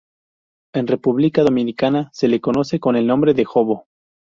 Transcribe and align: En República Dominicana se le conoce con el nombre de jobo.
En 0.73 0.87
República 0.87 1.43
Dominicana 1.43 2.09
se 2.11 2.27
le 2.27 2.41
conoce 2.41 2.79
con 2.79 2.95
el 2.95 3.05
nombre 3.05 3.35
de 3.35 3.45
jobo. 3.45 3.85